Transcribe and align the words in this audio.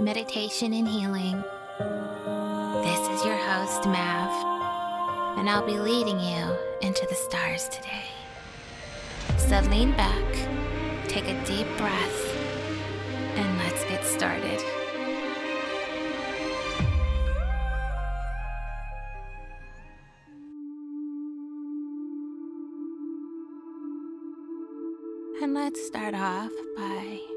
meditation 0.00 0.72
and 0.72 0.88
healing. 0.88 1.42
This 2.82 3.00
is 3.08 3.24
your 3.24 3.36
host, 3.36 3.86
Mav, 3.86 5.38
and 5.38 5.48
I'll 5.48 5.64
be 5.64 5.78
leading 5.78 6.18
you 6.18 6.56
into 6.82 7.06
the 7.08 7.14
stars 7.14 7.68
today. 7.68 8.04
So 9.38 9.60
lean 9.70 9.92
back, 9.92 10.24
take 11.08 11.28
a 11.28 11.44
deep 11.44 11.66
breath, 11.76 12.36
and 13.36 13.58
let's 13.58 13.84
get 13.84 14.04
started. 14.04 14.62
And 25.40 25.54
let's 25.54 25.84
start 25.86 26.14
off 26.14 26.52
by 26.76 27.33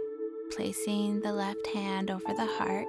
placing 0.52 1.20
the 1.22 1.32
left 1.34 1.68
hand 1.68 2.10
over 2.10 2.34
the 2.34 2.46
heart. 2.46 2.88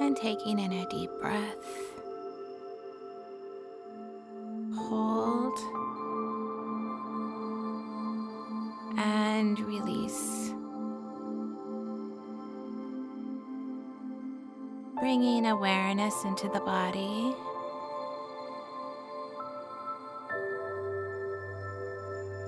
And 0.00 0.16
taking 0.16 0.58
in 0.58 0.72
a 0.72 0.88
deep 0.88 1.10
breath. 1.20 1.92
Hold. 4.74 5.58
And 8.98 9.58
release. 9.60 10.52
Bringing 15.00 15.46
awareness 15.46 16.24
into 16.24 16.48
the 16.48 16.60
body. 16.60 17.34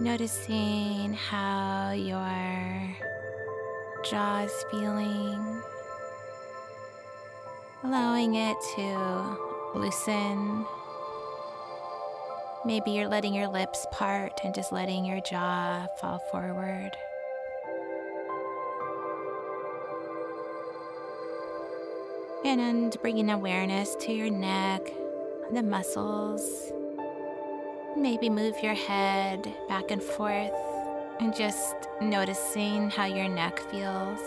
Noticing 0.01 1.13
how 1.13 1.91
your 1.91 2.97
jaw 4.05 4.43
is 4.45 4.65
feeling, 4.71 5.63
allowing 7.83 8.37
it 8.37 8.57
to 8.77 9.37
loosen. 9.75 10.65
Maybe 12.65 12.93
you're 12.93 13.09
letting 13.09 13.35
your 13.35 13.49
lips 13.49 13.89
part 13.91 14.41
and 14.45 14.55
just 14.55 14.71
letting 14.71 15.05
your 15.05 15.21
jaw 15.21 15.89
fall 16.01 16.21
forward. 16.31 16.93
And 22.45 22.97
bringing 23.03 23.31
awareness 23.31 23.97
to 23.97 24.13
your 24.13 24.31
neck, 24.31 24.93
the 25.53 25.65
muscles 25.65 26.73
Maybe 27.97 28.29
move 28.29 28.63
your 28.63 28.75
head 28.75 29.53
back 29.69 29.91
and 29.91 30.03
forth 30.03 30.53
and 31.21 31.35
just 31.35 31.75
noticing 32.01 32.91
how 32.91 33.07
your 33.07 33.29
neck 33.29 33.59
feels. 33.71 34.21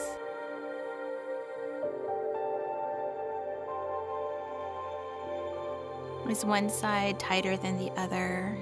Is 6.29 6.45
one 6.45 6.69
side 6.69 7.19
tighter 7.19 7.57
than 7.57 7.77
the 7.77 7.91
other? 7.99 8.57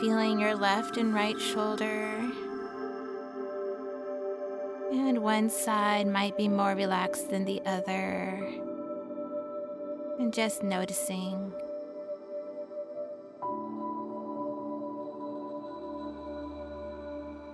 Feeling 0.00 0.38
your 0.38 0.54
left 0.54 0.96
and 0.96 1.14
right 1.14 1.40
shoulder 1.40 2.20
and 4.92 5.18
one 5.18 5.50
side 5.50 6.06
might 6.06 6.36
be 6.36 6.48
more 6.48 6.74
relaxed 6.74 7.30
than 7.30 7.44
the 7.44 7.60
other. 7.66 8.46
And 10.18 10.32
just 10.32 10.62
noticing. 10.62 11.52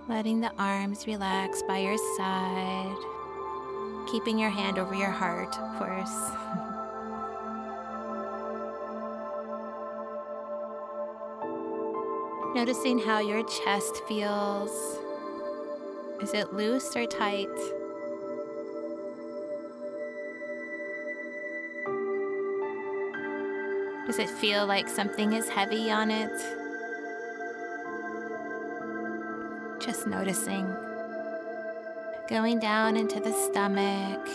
Letting 0.07 0.41
the 0.41 0.51
arms 0.57 1.07
relax 1.07 1.63
by 1.67 1.79
your 1.79 1.97
side. 2.17 2.95
Keeping 4.11 4.37
your 4.37 4.49
hand 4.49 4.77
over 4.77 4.93
your 4.93 5.09
heart, 5.11 5.57
of 5.57 5.77
course. 5.77 6.09
Noticing 12.55 12.99
how 12.99 13.19
your 13.19 13.43
chest 13.45 14.03
feels 14.07 15.02
is 16.23 16.33
it 16.33 16.53
loose 16.53 16.95
or 16.95 17.05
tight? 17.05 17.49
Does 24.07 24.19
it 24.19 24.29
feel 24.29 24.65
like 24.65 24.87
something 24.87 25.33
is 25.33 25.49
heavy 25.49 25.91
on 25.91 26.09
it? 26.09 26.31
Just 29.81 30.07
noticing. 30.07 30.73
Going 32.29 32.59
down 32.59 32.95
into 32.95 33.19
the 33.19 33.33
stomach. 33.33 34.25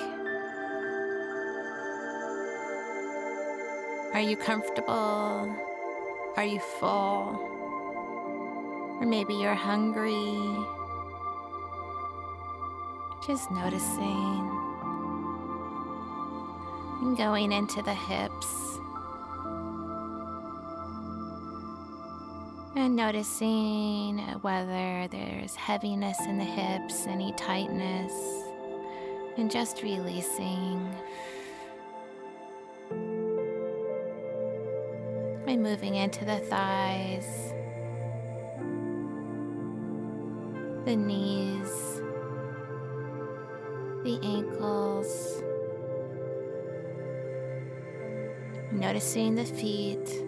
Are 4.12 4.20
you 4.20 4.36
comfortable? 4.36 5.56
Are 6.36 6.44
you 6.44 6.60
full? 6.78 7.40
Or 9.00 9.06
maybe 9.06 9.32
you're 9.32 9.54
hungry. 9.54 10.76
Just 13.28 13.50
noticing 13.50 14.50
and 17.02 17.14
going 17.14 17.52
into 17.52 17.82
the 17.82 17.92
hips 17.92 18.78
and 22.74 22.96
noticing 22.96 24.20
whether 24.40 25.08
there's 25.08 25.54
heaviness 25.56 26.18
in 26.20 26.38
the 26.38 26.44
hips, 26.44 27.06
any 27.06 27.32
tightness, 27.32 28.14
and 29.36 29.50
just 29.50 29.82
releasing. 29.82 30.90
And 35.46 35.62
moving 35.62 35.96
into 35.96 36.24
the 36.24 36.38
thighs, 36.38 37.52
the 40.86 40.96
knees 40.96 41.97
the 44.04 44.18
ankles, 44.22 45.42
noticing 48.72 49.34
the 49.34 49.44
feet. 49.44 50.24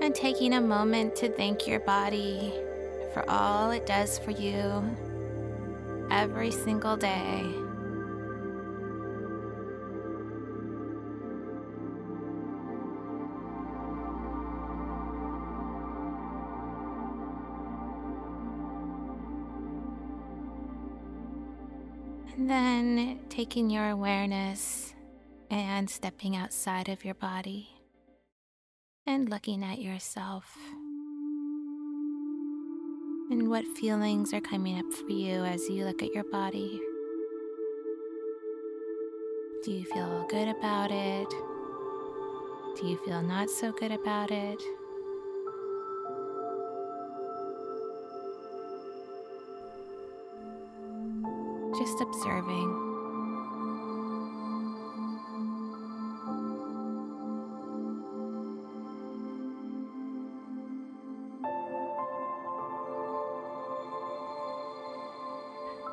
And 0.00 0.14
taking 0.14 0.54
a 0.54 0.60
moment 0.60 1.14
to 1.16 1.28
thank 1.28 1.66
your 1.66 1.80
body 1.80 2.52
for 3.12 3.28
all 3.30 3.70
it 3.70 3.86
does 3.86 4.18
for 4.18 4.30
you 4.30 4.82
every 6.10 6.50
single 6.50 6.96
day. 6.96 7.44
Taking 23.32 23.70
your 23.70 23.88
awareness 23.88 24.92
and 25.50 25.88
stepping 25.88 26.36
outside 26.36 26.90
of 26.90 27.02
your 27.02 27.14
body 27.14 27.66
and 29.06 29.30
looking 29.30 29.64
at 29.64 29.80
yourself 29.80 30.54
and 33.30 33.48
what 33.48 33.64
feelings 33.78 34.34
are 34.34 34.40
coming 34.42 34.78
up 34.78 34.92
for 34.92 35.08
you 35.08 35.42
as 35.44 35.66
you 35.70 35.86
look 35.86 36.02
at 36.02 36.12
your 36.12 36.24
body. 36.24 36.78
Do 39.64 39.72
you 39.72 39.86
feel 39.86 40.26
good 40.28 40.48
about 40.48 40.90
it? 40.90 41.30
Do 42.78 42.86
you 42.86 42.98
feel 43.06 43.22
not 43.22 43.48
so 43.48 43.72
good 43.72 43.92
about 43.92 44.30
it? 44.30 44.62
just 51.78 52.02
observing. 52.02 52.81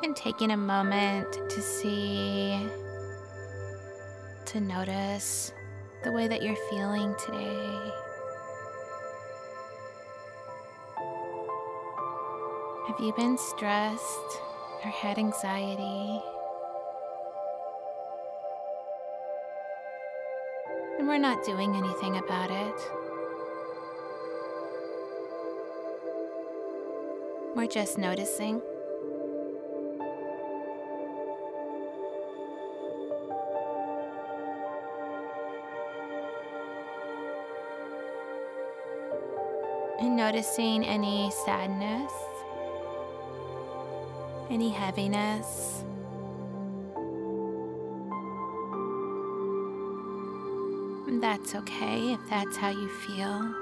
And 0.01 0.15
taking 0.15 0.51
a 0.51 0.57
moment 0.57 1.31
to 1.49 1.61
see, 1.61 2.57
to 4.45 4.59
notice 4.61 5.51
the 6.03 6.11
way 6.11 6.27
that 6.27 6.41
you're 6.41 6.55
feeling 6.69 7.13
today. 7.23 7.91
Have 12.87 12.99
you 12.99 13.13
been 13.15 13.37
stressed 13.37 14.41
or 14.83 14.89
had 14.89 15.19
anxiety? 15.19 16.21
And 20.97 21.07
we're 21.07 21.17
not 21.17 21.43
doing 21.43 21.75
anything 21.75 22.17
about 22.17 22.49
it. 22.51 22.75
We're 27.55 27.67
just 27.67 27.97
noticing. 27.97 28.61
Noticing 40.29 40.85
any 40.85 41.31
sadness, 41.43 42.11
any 44.51 44.69
heaviness. 44.69 45.83
That's 51.19 51.55
okay 51.55 52.13
if 52.13 52.19
that's 52.29 52.57
how 52.57 52.69
you 52.69 52.87
feel. 52.89 53.55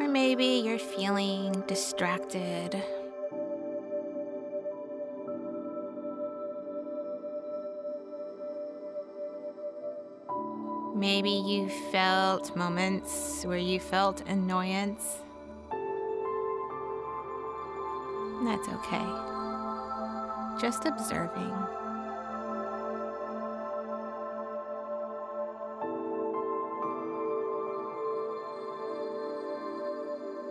Or 0.00 0.08
maybe 0.08 0.44
you're 0.64 0.80
feeling 0.80 1.62
distracted. 1.68 2.82
Maybe 11.22 11.48
you 11.48 11.68
felt 11.68 12.56
moments 12.56 13.44
where 13.44 13.56
you 13.56 13.78
felt 13.78 14.28
annoyance. 14.28 15.18
That's 18.42 18.68
okay. 18.68 19.06
Just 20.60 20.84
observing. 20.84 21.54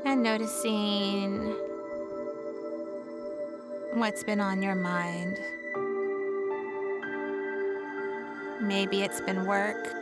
And 0.05 0.23
noticing 0.23 1.53
what's 3.95 4.23
been 4.23 4.39
on 4.39 4.61
your 4.61 4.75
mind. 4.75 5.37
Maybe 8.61 9.01
it's 9.01 9.19
been 9.19 9.45
work. 9.45 10.00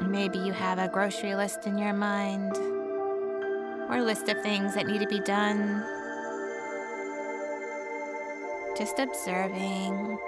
Maybe 0.00 0.38
you 0.38 0.52
have 0.52 0.78
a 0.78 0.88
grocery 0.88 1.34
list 1.34 1.66
in 1.66 1.78
your 1.78 1.92
mind 1.92 2.56
or 3.88 3.96
a 3.96 4.02
list 4.02 4.28
of 4.28 4.40
things 4.42 4.74
that 4.74 4.86
need 4.86 5.00
to 5.00 5.06
be 5.06 5.20
done. 5.20 5.84
Just 8.76 8.98
observing. 8.98 10.18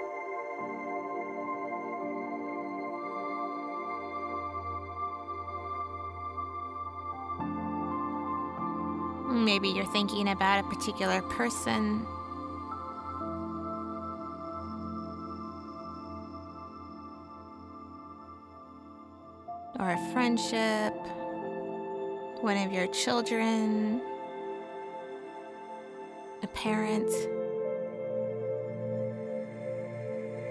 Maybe 9.27 9.69
you're 9.69 9.85
thinking 9.85 10.29
about 10.29 10.63
a 10.63 10.67
particular 10.69 11.21
person. 11.23 12.05
Or 19.83 19.89
a 19.89 20.11
friendship, 20.13 20.93
one 22.39 22.55
of 22.55 22.71
your 22.71 22.87
children, 22.87 24.01
a 26.41 26.47
parent. 26.47 27.11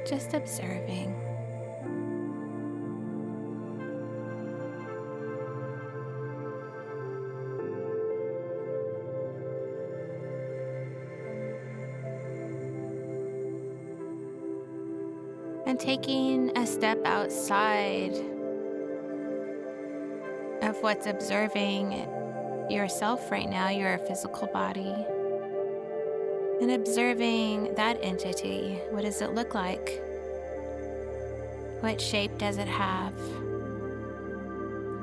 Just 0.06 0.34
observing. 0.34 1.18
and 15.64 15.80
taking 15.80 16.54
a 16.58 16.66
step 16.66 16.98
outside 17.06 18.31
what's 20.82 21.06
observing 21.06 21.92
yourself 22.68 23.30
right 23.30 23.48
now, 23.48 23.68
your 23.68 23.98
physical 23.98 24.48
body, 24.48 24.94
and 26.60 26.72
observing 26.72 27.72
that 27.76 27.98
entity. 28.02 28.80
What 28.90 29.02
does 29.02 29.22
it 29.22 29.32
look 29.32 29.54
like? 29.54 30.02
What 31.80 32.00
shape 32.00 32.36
does 32.36 32.58
it 32.58 32.66
have? 32.66 33.14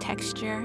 Texture? 0.01 0.63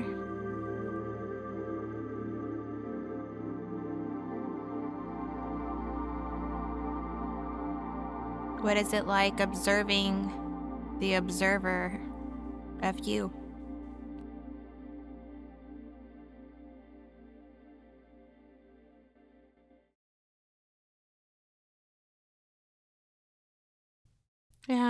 What 8.60 8.76
is 8.76 8.92
it 8.92 9.06
like 9.06 9.38
observing 9.38 10.96
the 10.98 11.14
observer 11.14 12.00
of 12.82 13.06
you? 13.06 13.43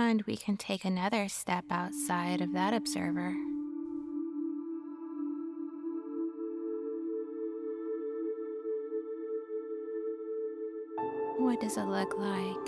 And 0.07 0.21
we 0.27 0.37
can 0.37 0.55
take 0.55 0.85
another 0.85 1.27
step 1.27 1.65
outside 1.71 2.39
of 2.39 2.53
that 2.53 2.75
observer. 2.75 3.33
What 11.39 11.59
does 11.59 11.77
it 11.77 11.85
look 11.85 12.15
like? 12.19 12.67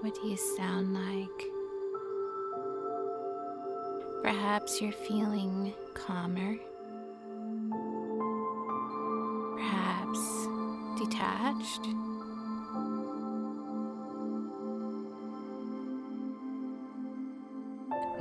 What 0.00 0.16
do 0.20 0.28
you 0.28 0.36
sound 0.36 0.94
like? 0.94 1.44
Perhaps 4.24 4.82
you're 4.82 4.90
feeling 4.90 5.72
calmer. 5.94 6.56
Perhaps 9.56 10.48
detached. 10.98 12.05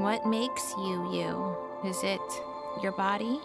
What 0.05 0.23
makes 0.23 0.71
you 0.77 1.11
you? 1.11 1.57
Is 1.83 2.03
it 2.03 2.21
your 2.83 2.91
body? 2.91 3.41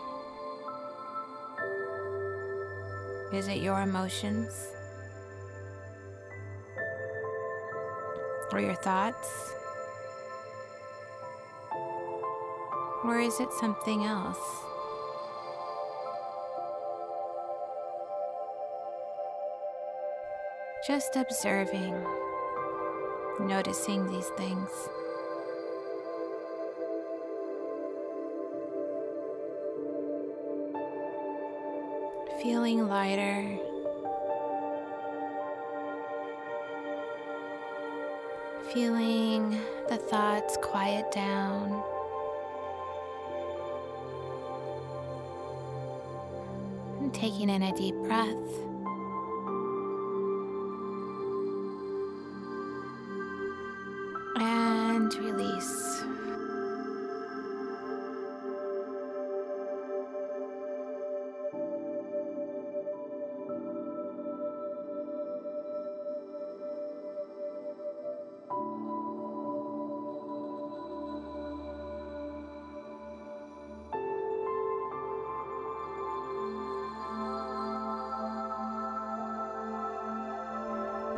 Is 3.33 3.49
it 3.49 3.63
your 3.63 3.81
emotions? 3.81 4.53
Or 8.53 8.61
your 8.61 8.75
thoughts? 8.75 9.55
Or 13.05 13.19
is 13.19 13.41
it 13.41 13.51
something 13.55 14.05
else? 14.05 14.37
Just 20.87 21.17
observing, 21.17 21.95
noticing 23.41 24.07
these 24.09 24.29
things. 24.37 24.69
Feeling 32.43 32.89
lighter. 32.89 33.59
Feeling 38.73 39.61
the 39.91 39.99
thoughts 39.99 40.57
quiet 40.63 41.13
down. 41.13 41.83
And 47.01 47.13
taking 47.13 47.51
in 47.51 47.63
a 47.63 47.77
deep 47.77 47.95
breath. 47.97 48.70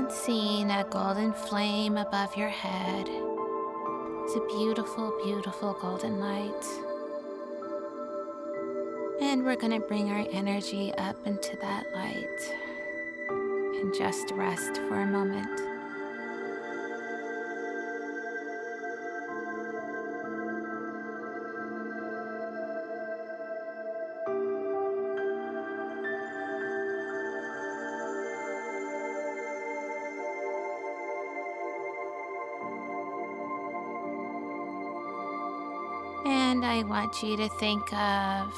And 0.02 0.10
seeing 0.10 0.68
a 0.68 0.82
golden 0.90 1.32
flame 1.32 1.96
above 1.96 2.36
your 2.36 2.48
head. 2.48 3.06
It's 3.08 4.34
a 4.34 4.44
beautiful, 4.58 5.16
beautiful 5.22 5.74
golden 5.80 6.18
light. 6.18 6.64
And 9.20 9.44
we're 9.44 9.54
going 9.54 9.80
to 9.80 9.86
bring 9.86 10.10
our 10.10 10.26
energy 10.32 10.92
up 10.98 11.14
into 11.24 11.56
that 11.58 11.84
light 11.94 12.56
and 13.28 13.94
just 13.94 14.32
rest 14.32 14.78
for 14.88 15.02
a 15.02 15.06
moment. 15.06 15.71
And 36.52 36.66
I 36.66 36.82
want 36.82 37.22
you 37.22 37.34
to 37.38 37.48
think 37.48 37.90
of 37.94 38.52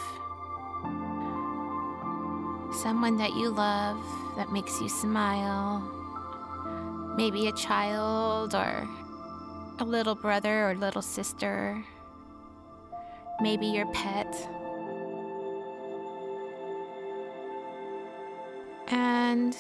someone 2.83 3.17
that 3.19 3.35
you 3.35 3.51
love 3.51 4.05
that 4.35 4.51
makes 4.51 4.81
you 4.81 4.89
smile. 4.89 5.79
Maybe 7.17 7.47
a 7.47 7.53
child 7.53 8.53
or 8.53 8.89
a 9.79 9.85
little 9.85 10.17
brother 10.17 10.69
or 10.69 10.75
little 10.75 11.03
sister. 11.03 11.85
Maybe 13.41 13.67
your 13.67 13.87
pet. 13.93 14.35
And 18.89 19.57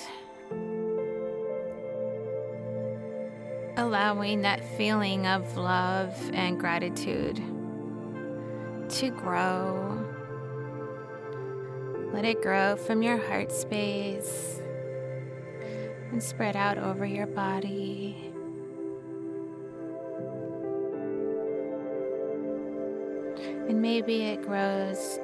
allowing 3.76 4.42
that 4.42 4.60
feeling 4.76 5.28
of 5.28 5.56
love 5.56 6.12
and 6.34 6.58
gratitude 6.58 7.40
to 9.04 9.10
grow. 9.10 10.02
Let 12.14 12.24
it 12.24 12.40
grow 12.40 12.76
from 12.76 13.02
your 13.02 13.18
heart 13.18 13.52
space 13.52 14.60
and 16.10 16.22
spread 16.22 16.56
out 16.56 16.78
over 16.78 17.04
your 17.04 17.26
body. 17.26 18.32
And 23.68 23.82
maybe 23.82 24.22
it 24.22 24.42
grows 24.42 25.18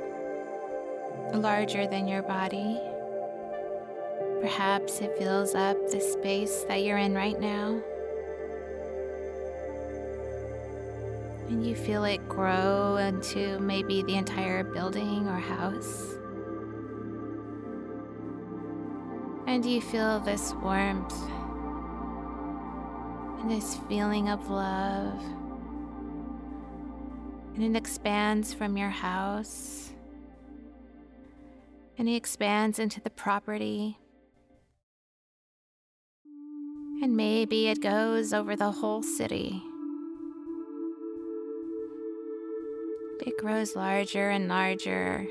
larger 1.33 1.87
than 1.87 2.07
your 2.07 2.23
body. 2.23 2.79
Perhaps 4.43 5.01
it 5.01 5.17
fills 5.17 5.55
up 5.55 5.77
the 5.91 6.01
space 6.01 6.65
that 6.65 6.83
you're 6.83 6.99
in 6.99 7.15
right 7.15 7.41
now. 7.41 7.81
And 11.51 11.67
you 11.67 11.75
feel 11.75 12.05
it 12.05 12.29
grow 12.29 12.97
into 12.97 13.59
maybe 13.59 14.05
the 14.05 14.15
entire 14.15 14.63
building 14.63 15.27
or 15.27 15.41
house. 15.41 16.15
And 19.49 19.67
you 19.67 19.81
feel 19.81 20.21
this 20.21 20.55
warmth 20.63 21.13
and 23.41 23.51
this 23.51 23.77
feeling 23.89 24.29
of 24.29 24.49
love. 24.49 25.21
And 27.57 27.65
it 27.65 27.77
expands 27.77 28.55
from 28.55 28.77
your 28.77 28.91
house. 28.91 29.91
And 31.99 32.09
it 32.09 32.15
expands 32.15 32.79
into 32.79 33.01
the 33.01 33.11
property. 33.11 33.99
And 37.03 37.17
maybe 37.17 37.67
it 37.67 37.83
goes 37.83 38.33
over 38.33 38.55
the 38.55 38.71
whole 38.71 39.03
city. 39.03 39.65
It 43.27 43.37
grows 43.37 43.77
larger 43.77 44.31
and 44.31 44.49
larger. 44.49 45.27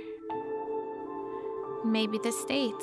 Maybe 1.83 2.19
the 2.19 2.31
state. 2.31 2.75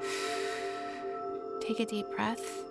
Take 1.60 1.80
a 1.80 1.84
deep 1.84 2.06
breath. 2.16 2.64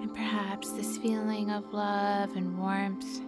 And 0.00 0.12
perhaps 0.12 0.72
this 0.72 0.98
feeling 0.98 1.52
of 1.52 1.72
love 1.72 2.34
and 2.34 2.58
warmth 2.58 3.20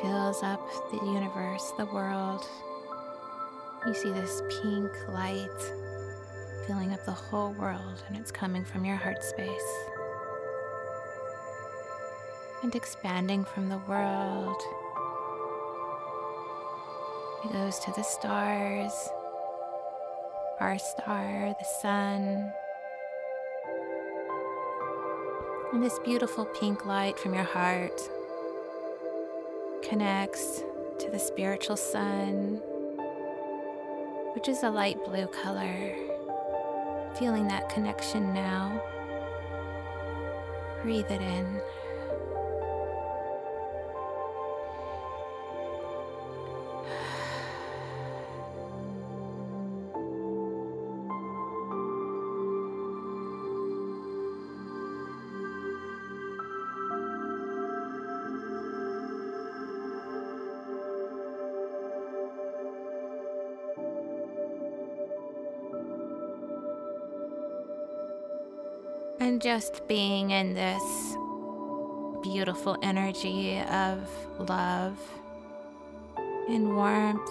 fills 0.00 0.42
up 0.42 0.66
the 0.90 0.96
universe, 1.04 1.72
the 1.76 1.84
world. 1.86 2.48
You 3.86 3.94
see 3.94 4.10
this 4.10 4.42
pink 4.62 4.90
light 5.08 5.72
filling 6.66 6.92
up 6.92 7.04
the 7.04 7.12
whole 7.12 7.52
world, 7.52 8.02
and 8.08 8.16
it's 8.16 8.32
coming 8.32 8.64
from 8.64 8.84
your 8.84 8.96
heart 8.96 9.22
space 9.22 9.72
and 12.64 12.74
expanding 12.74 13.44
from 13.44 13.68
the 13.68 13.78
world. 13.78 14.60
It 17.44 17.52
goes 17.52 17.78
to 17.78 17.92
the 17.92 18.02
stars, 18.02 19.08
our 20.58 20.78
star, 20.78 21.54
the 21.56 21.64
sun. 21.80 22.52
And 25.72 25.80
this 25.80 26.00
beautiful 26.00 26.44
pink 26.44 26.86
light 26.86 27.20
from 27.20 27.34
your 27.34 27.44
heart 27.44 28.00
connects 29.84 30.62
to 30.98 31.08
the 31.08 31.20
spiritual 31.20 31.76
sun 31.76 32.60
which 34.36 34.48
is 34.50 34.62
a 34.64 34.70
light 34.70 35.02
blue 35.06 35.26
color. 35.28 35.96
Feeling 37.18 37.48
that 37.48 37.70
connection 37.70 38.34
now. 38.34 38.82
Breathe 40.82 41.10
it 41.10 41.22
in. 41.22 41.62
And 69.18 69.40
just 69.40 69.88
being 69.88 70.30
in 70.30 70.54
this 70.54 71.16
beautiful 72.22 72.76
energy 72.82 73.58
of 73.60 74.08
love 74.38 74.98
and 76.48 76.76
warmth, 76.76 77.30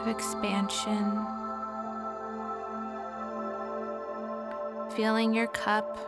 of 0.00 0.08
expansion. 0.08 1.26
Feeling 4.96 5.34
your 5.34 5.48
cup 5.48 5.98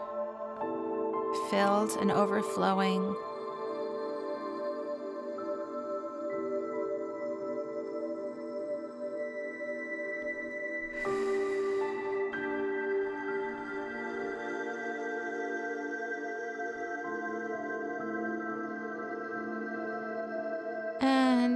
filled 1.50 1.96
and 2.00 2.12
overflowing. 2.12 3.16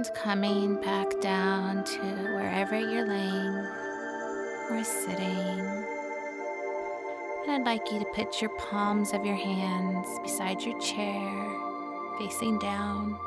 And 0.05 0.15
coming 0.15 0.81
back 0.81 1.19
down 1.19 1.83
to 1.83 1.99
wherever 2.35 2.77
you're 2.79 3.07
laying 3.07 3.55
or 4.69 4.83
sitting. 4.83 5.59
And 7.41 7.51
I'd 7.51 7.63
like 7.65 7.91
you 7.91 7.99
to 7.99 8.05
put 8.13 8.41
your 8.41 8.51
palms 8.57 9.13
of 9.13 9.25
your 9.25 9.35
hands 9.35 10.07
beside 10.21 10.61
your 10.61 10.79
chair, 10.79 11.57
facing 12.19 12.59
down. 12.59 13.17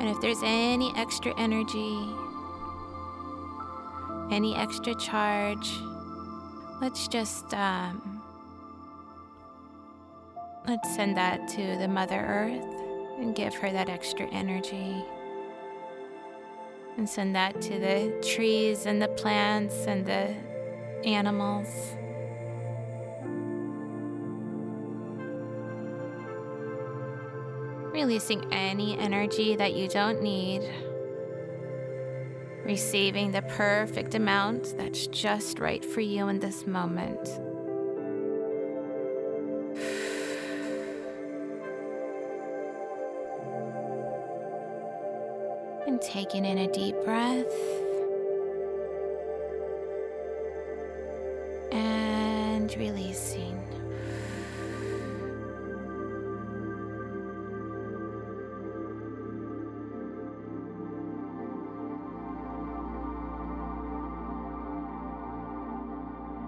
And 0.00 0.08
if 0.08 0.20
there's 0.20 0.42
any 0.44 0.92
extra 0.96 1.34
energy, 1.38 1.98
any 4.30 4.54
extra 4.54 4.94
charge, 4.94 5.72
let's 6.80 7.08
just 7.08 7.52
um, 7.52 8.19
Let's 10.66 10.94
send 10.94 11.16
that 11.16 11.48
to 11.48 11.76
the 11.78 11.88
Mother 11.88 12.20
Earth 12.20 12.80
and 13.18 13.34
give 13.34 13.54
her 13.54 13.72
that 13.72 13.88
extra 13.88 14.26
energy. 14.28 15.04
And 16.96 17.08
send 17.08 17.34
that 17.34 17.60
to 17.62 17.78
the 17.78 18.22
trees 18.34 18.86
and 18.86 19.00
the 19.00 19.08
plants 19.08 19.86
and 19.86 20.04
the 20.04 20.34
animals. 21.04 21.68
Releasing 27.92 28.44
any 28.52 28.98
energy 28.98 29.56
that 29.56 29.74
you 29.74 29.88
don't 29.88 30.22
need. 30.22 30.62
Receiving 32.64 33.32
the 33.32 33.42
perfect 33.42 34.14
amount 34.14 34.76
that's 34.76 35.06
just 35.08 35.58
right 35.58 35.84
for 35.84 36.00
you 36.00 36.28
in 36.28 36.38
this 36.38 36.66
moment. 36.66 37.28
And 45.90 46.00
taking 46.00 46.44
in 46.44 46.56
a 46.58 46.68
deep 46.68 46.94
breath. 47.04 47.52
And 51.72 52.72
releasing. 52.76 53.58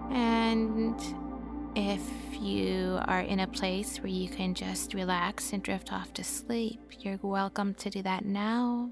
And 0.09 0.95
if 1.75 2.01
you 2.39 2.97
are 3.07 3.19
in 3.19 3.41
a 3.41 3.47
place 3.47 3.97
where 3.97 4.07
you 4.07 4.29
can 4.29 4.53
just 4.53 4.93
relax 4.93 5.51
and 5.51 5.61
drift 5.61 5.91
off 5.91 6.13
to 6.13 6.23
sleep, 6.23 6.79
you're 7.01 7.19
welcome 7.21 7.73
to 7.73 7.89
do 7.89 8.01
that 8.03 8.23
now. 8.23 8.91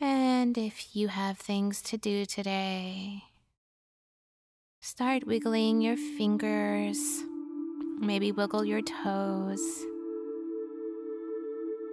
And 0.00 0.56
if 0.56 0.94
you 0.94 1.08
have 1.08 1.38
things 1.38 1.82
to 1.82 1.98
do 1.98 2.24
today, 2.24 3.24
start 4.80 5.26
wiggling 5.26 5.80
your 5.80 5.96
fingers, 5.96 7.24
maybe 7.98 8.30
wiggle 8.30 8.64
your 8.64 8.80
toes. 8.80 9.60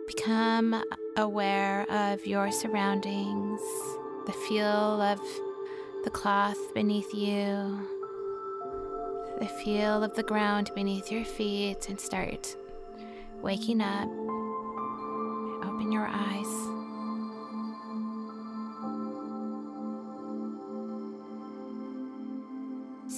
Become 0.06 0.84
aware 1.18 1.90
of 1.92 2.28
your 2.28 2.52
surroundings, 2.52 3.60
the 4.28 4.34
feel 4.48 5.02
of 5.02 5.20
the 6.04 6.12
cloth 6.12 6.76
beneath 6.76 7.12
you, 7.12 7.88
the 9.40 9.50
feel 9.64 10.04
of 10.04 10.14
the 10.14 10.22
ground 10.22 10.70
beneath 10.76 11.12
your 11.12 11.26
feet, 11.26 11.90
and 11.90 12.00
start 12.00 12.56
waking 13.42 13.82
up. 13.82 14.25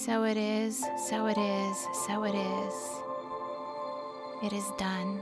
So 0.08 0.24
it 0.24 0.38
is, 0.38 0.82
so 1.06 1.26
it 1.26 1.36
is, 1.36 1.86
so 2.06 2.24
it 2.24 2.34
is. 2.34 2.74
It 4.42 4.54
is 4.54 4.64
done. 4.78 5.20